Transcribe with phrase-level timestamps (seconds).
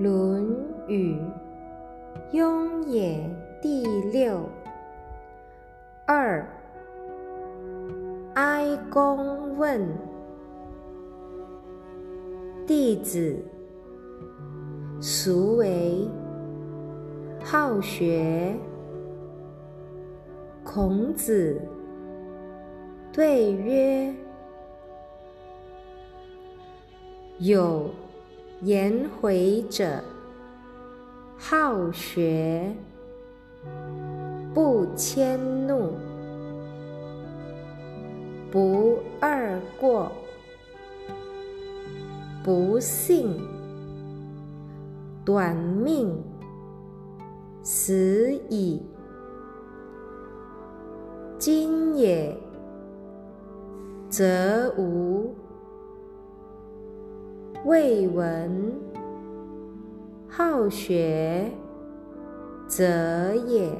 [0.02, 0.48] 《论
[0.88, 1.14] 语·
[2.34, 3.18] 雍也》
[3.60, 4.48] 第六。
[6.06, 6.42] 二。
[8.32, 9.86] 哀公问
[12.66, 13.44] 弟子：
[15.02, 16.08] 孰为
[17.44, 18.56] 好学？
[20.64, 21.60] 孔子
[23.12, 24.14] 对曰：
[27.38, 27.90] 有
[28.62, 30.04] 颜回者，
[31.38, 32.70] 好学，
[34.52, 35.94] 不迁怒。
[38.50, 40.12] 不贰过，
[42.44, 43.40] 不幸，
[45.24, 46.22] 短命，
[47.62, 48.82] 死矣。
[51.38, 52.36] 今也，
[54.10, 55.34] 则无；
[57.66, 58.72] 未闻，
[60.26, 61.52] 好学，
[62.66, 63.70] 者也。